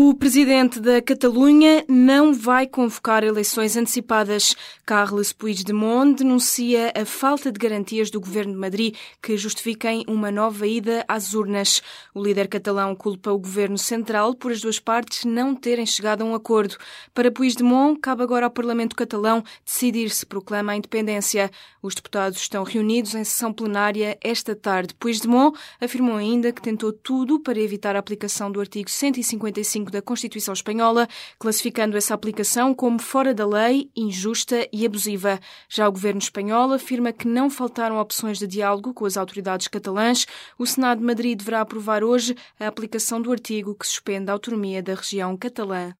[0.00, 4.54] O presidente da Catalunha não vai convocar eleições antecipadas.
[4.86, 10.68] Carles Puigdemont denuncia a falta de garantias do governo de Madrid que justifiquem uma nova
[10.68, 11.82] ida às urnas.
[12.14, 16.24] O líder catalão culpa o governo central por as duas partes não terem chegado a
[16.24, 16.76] um acordo.
[17.12, 21.50] Para Puigdemont, cabe agora ao Parlamento catalão decidir se proclama a independência.
[21.82, 24.94] Os deputados estão reunidos em sessão plenária esta tarde.
[24.94, 30.52] Puigdemont afirmou ainda que tentou tudo para evitar a aplicação do artigo 155 da Constituição
[30.54, 35.40] Espanhola, classificando essa aplicação como fora da lei, injusta e abusiva.
[35.68, 40.26] Já o governo espanhol afirma que não faltaram opções de diálogo com as autoridades catalãs.
[40.58, 44.82] O Senado de Madrid deverá aprovar hoje a aplicação do artigo que suspende a autonomia
[44.82, 45.92] da região catalã.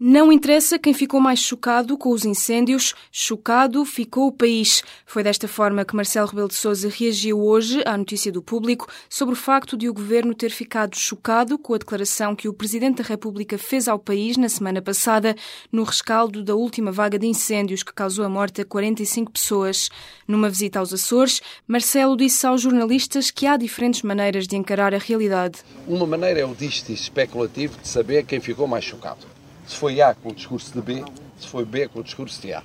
[0.00, 4.82] Não interessa quem ficou mais chocado com os incêndios, chocado ficou o país.
[5.06, 9.34] Foi desta forma que Marcelo Rebelo de Sousa reagiu hoje à notícia do público sobre
[9.34, 13.08] o facto de o governo ter ficado chocado com a declaração que o Presidente da
[13.08, 15.36] República fez ao país na semana passada
[15.70, 19.90] no rescaldo da última vaga de incêndios que causou a morte a 45 pessoas.
[20.26, 24.98] Numa visita aos Açores, Marcelo disse aos jornalistas que há diferentes maneiras de encarar a
[24.98, 25.60] realidade.
[25.86, 29.33] Uma maneira é o disto especulativo de saber quem ficou mais chocado
[29.66, 31.04] se foi A com o discurso de B,
[31.38, 32.62] se foi B com o discurso de A.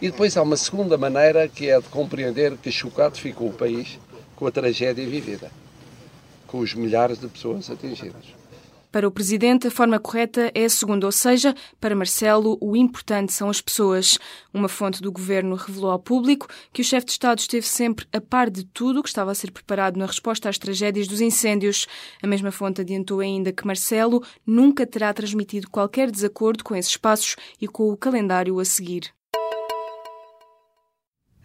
[0.00, 3.98] E depois há uma segunda maneira que é de compreender que chocado ficou o país
[4.36, 5.50] com a tragédia vivida,
[6.46, 8.24] com os milhares de pessoas atingidas.
[8.98, 13.32] Para o Presidente, a forma correta é a segunda, ou seja, para Marcelo, o importante
[13.32, 14.18] são as pessoas.
[14.52, 18.20] Uma fonte do governo revelou ao público que o chefe de Estado esteve sempre a
[18.20, 21.86] par de tudo o que estava a ser preparado na resposta às tragédias dos incêndios.
[22.20, 27.36] A mesma fonte adiantou ainda que Marcelo nunca terá transmitido qualquer desacordo com esses passos
[27.60, 29.16] e com o calendário a seguir.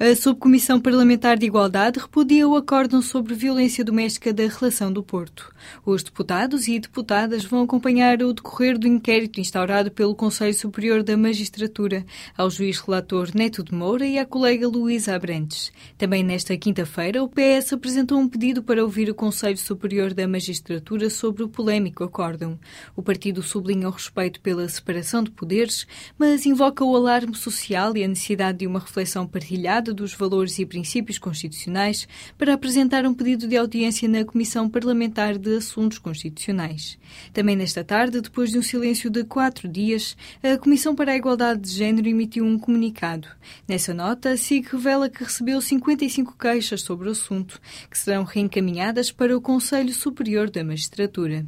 [0.00, 5.54] A Subcomissão Parlamentar de Igualdade repudia o acórdão sobre violência doméstica da relação do Porto.
[5.84, 11.16] Os deputados e deputadas vão acompanhar o decorrer do inquérito instaurado pelo Conselho Superior da
[11.16, 12.04] Magistratura
[12.36, 15.70] ao juiz relator Neto de Moura e à colega Luísa Abrantes.
[15.96, 21.10] Também nesta quinta-feira, o PS apresentou um pedido para ouvir o Conselho Superior da Magistratura
[21.10, 22.58] sobre o polémico acórdão.
[22.96, 25.86] O partido sublinha o respeito pela separação de poderes,
[26.18, 30.66] mas invoca o alarme social e a necessidade de uma reflexão partilhada dos valores e
[30.66, 32.06] princípios constitucionais
[32.36, 36.98] para apresentar um pedido de audiência na Comissão Parlamentar de Assuntos Constitucionais.
[37.32, 41.62] Também nesta tarde, depois de um silêncio de quatro dias, a Comissão para a Igualdade
[41.62, 43.28] de Gênero emitiu um comunicado.
[43.66, 47.58] Nessa nota, a SIG revela que recebeu 55 queixas sobre o assunto,
[47.90, 51.46] que serão reencaminhadas para o Conselho Superior da Magistratura.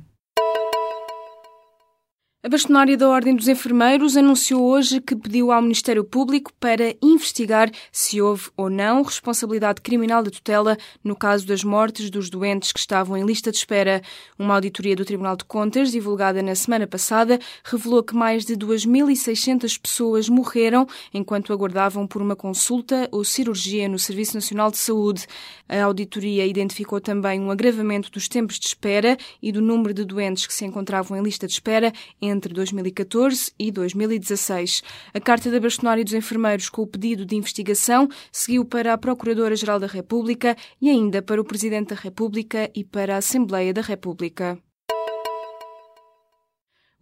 [2.45, 7.71] A bastonária da Ordem dos Enfermeiros anunciou hoje que pediu ao Ministério Público para investigar
[7.91, 12.79] se houve ou não responsabilidade criminal de tutela no caso das mortes dos doentes que
[12.79, 14.03] estavam em lista de espera.
[14.39, 19.81] Uma auditoria do Tribunal de Contas, divulgada na semana passada, revelou que mais de 2.600
[19.81, 25.27] pessoas morreram enquanto aguardavam por uma consulta ou cirurgia no Serviço Nacional de Saúde.
[25.67, 30.47] A auditoria identificou também um agravamento dos tempos de espera e do número de doentes
[30.47, 31.91] que se encontravam em lista de espera
[32.35, 34.83] entre 2014 e 2016.
[35.15, 39.79] A Carta da Bastonária dos Enfermeiros com o pedido de investigação seguiu para a Procuradora-Geral
[39.79, 44.59] da República e ainda para o Presidente da República e para a Assembleia da República.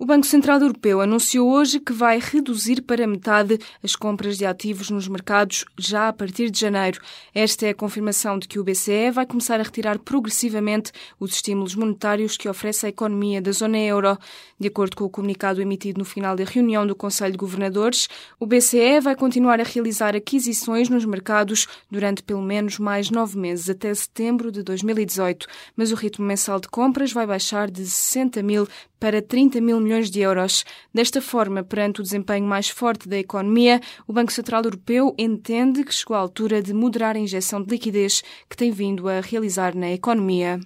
[0.02, 4.90] O Banco Central Europeu anunciou hoje que vai reduzir para metade as compras de ativos
[4.90, 7.00] nos mercados já a partir de janeiro.
[7.32, 10.90] Esta é a confirmação de que o BCE vai começar a retirar progressivamente
[11.20, 14.19] os estímulos monetários que oferece a economia da zona euro.
[14.58, 18.08] De acordo com o comunicado emitido no final da reunião do Conselho de Governadores,
[18.40, 23.70] o BCE vai continuar a realizar aquisições nos mercados durante pelo menos mais nove meses,
[23.70, 25.46] até setembro de 2018,
[25.76, 28.66] mas o ritmo mensal de compras vai baixar de 60 mil
[29.02, 30.64] para 30 mil milhões de euros.
[30.92, 35.94] Desta forma, perante o desempenho mais forte da economia, o Banco Central Europeu entende que
[35.94, 39.90] chegou a altura de moderar a injeção de liquidez que tem vindo a realizar na
[39.90, 40.60] economia.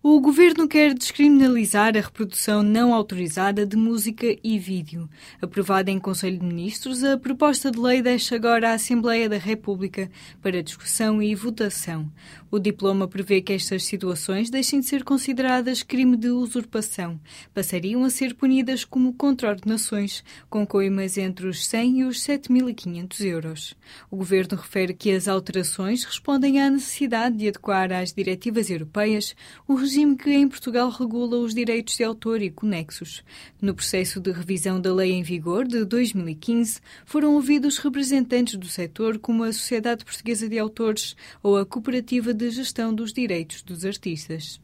[0.00, 5.10] O governo quer descriminalizar a reprodução não autorizada de música e vídeo.
[5.42, 10.08] Aprovada em Conselho de Ministros, a proposta de lei deixa agora a Assembleia da República
[10.40, 12.08] para discussão e votação.
[12.48, 17.20] O diploma prevê que estas situações deixem de ser consideradas crime de usurpação.
[17.52, 23.76] Passariam a ser punidas como contraordenações, com coimas entre os 100 e os 7.500 euros.
[24.08, 29.34] O governo refere que as alterações respondem à necessidade de adequar às diretivas europeias
[29.66, 33.24] o regime que em Portugal regula os direitos de autor e conexos.
[33.58, 39.18] No processo de revisão da lei em vigor de 2015, foram ouvidos representantes do setor
[39.18, 44.60] como a Sociedade Portuguesa de Autores ou a Cooperativa de Gestão dos Direitos dos Artistas.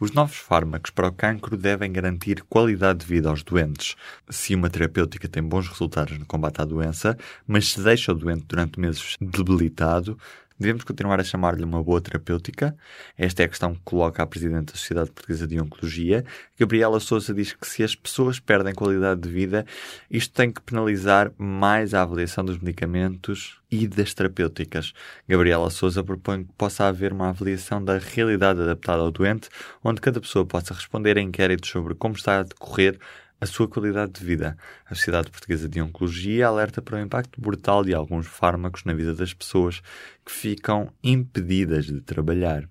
[0.00, 3.96] Os novos fármacos para o cancro devem garantir qualidade de vida aos doentes.
[4.30, 8.46] Se uma terapêutica tem bons resultados no combate à doença, mas se deixa o doente
[8.48, 10.18] durante meses debilitado,
[10.60, 12.76] Devemos continuar a chamar-lhe uma boa terapêutica?
[13.16, 16.22] Esta é a questão que coloca a Presidente da Sociedade Portuguesa de Oncologia.
[16.58, 19.64] Gabriela Souza diz que se as pessoas perdem qualidade de vida,
[20.10, 24.92] isto tem que penalizar mais a avaliação dos medicamentos e das terapêuticas.
[25.26, 29.48] Gabriela Souza propõe que possa haver uma avaliação da realidade adaptada ao doente,
[29.82, 32.98] onde cada pessoa possa responder a inquéritos sobre como está a decorrer
[33.40, 34.56] a sua qualidade de vida.
[34.84, 39.14] A Sociedade Portuguesa de Oncologia alerta para o impacto brutal de alguns fármacos na vida
[39.14, 39.80] das pessoas
[40.24, 42.68] que ficam impedidas de trabalhar.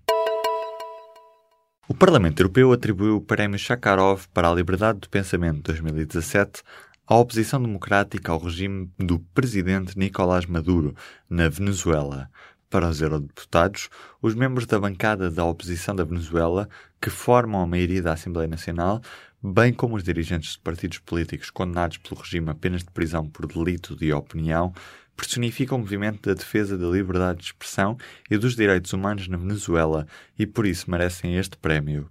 [1.87, 6.61] O Parlamento Europeu atribuiu o Prémio Sakharov para a Liberdade de Pensamento 2017
[7.07, 10.95] à oposição democrática ao regime do presidente Nicolás Maduro
[11.27, 12.29] na Venezuela.
[12.69, 13.89] Para os eurodeputados,
[14.21, 16.69] os membros da bancada da oposição da Venezuela,
[17.01, 19.01] que formam a maioria da Assembleia Nacional,
[19.41, 23.95] bem como os dirigentes de partidos políticos condenados pelo regime apenas de prisão por delito
[23.95, 24.73] de opinião,
[25.15, 27.97] personificam o movimento da defesa da liberdade de expressão
[28.29, 30.07] e dos direitos humanos na Venezuela
[30.37, 32.09] e por isso merecem este prémio.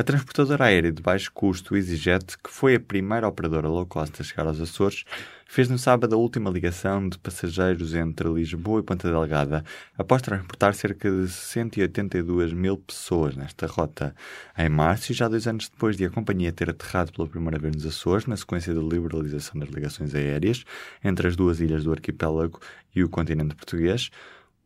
[0.00, 4.24] A transportadora aérea de baixo custo EasyJet, que foi a primeira operadora low cost a
[4.24, 5.04] chegar aos Açores,
[5.46, 9.62] fez no sábado a última ligação de passageiros entre Lisboa e Ponta Delgada,
[9.98, 14.14] após transportar cerca de 182 mil pessoas nesta rota.
[14.56, 17.76] Em março, e já dois anos depois de a companhia ter aterrado pela primeira vez
[17.76, 20.64] nos Açores, na sequência da liberalização das ligações aéreas
[21.04, 22.58] entre as duas ilhas do arquipélago
[22.96, 24.10] e o continente português,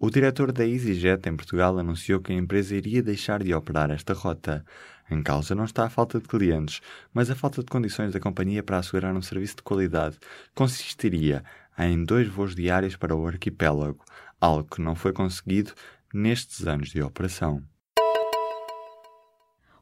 [0.04, 4.12] o diretor da EasyJet em Portugal anunciou que a empresa iria deixar de operar esta
[4.12, 4.62] rota.
[5.10, 6.82] Em causa não está a falta de clientes,
[7.14, 10.18] mas a falta de condições da companhia para assegurar um serviço de qualidade.
[10.54, 11.42] Consistiria
[11.78, 14.04] em dois voos diários para o arquipélago,
[14.38, 15.72] algo que não foi conseguido
[16.12, 17.62] nestes anos de operação.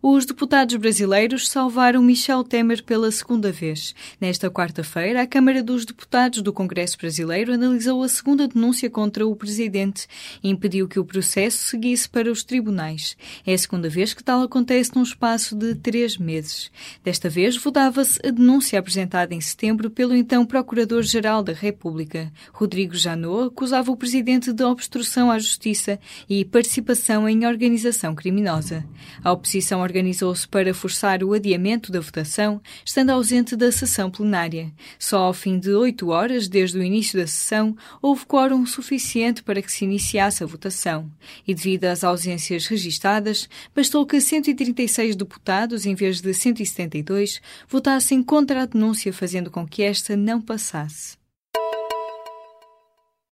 [0.05, 3.95] Os deputados brasileiros salvaram Michel Temer pela segunda vez.
[4.21, 9.37] Nesta quarta-feira, a Câmara dos Deputados do Congresso Brasileiro analisou a segunda denúncia contra o
[9.37, 10.09] presidente
[10.43, 13.17] e impediu que o processo seguisse para os tribunais.
[13.47, 16.73] É a segunda vez que tal acontece num espaço de três meses.
[17.05, 22.33] Desta vez, votava-se a denúncia apresentada em setembro pelo então Procurador-Geral da República.
[22.53, 25.97] Rodrigo Janot acusava o presidente de obstrução à justiça
[26.29, 28.85] e participação em organização criminosa.
[29.23, 34.73] A oposição organizou-se para forçar o adiamento da votação, estando ausente da sessão plenária.
[34.99, 39.61] Só ao fim de oito horas, desde o início da sessão, houve quórum suficiente para
[39.61, 41.11] que se iniciasse a votação.
[41.47, 48.63] E devido às ausências registadas, bastou que 136 deputados, em vez de 172, votassem contra
[48.63, 51.22] a denúncia, fazendo com que esta não passasse.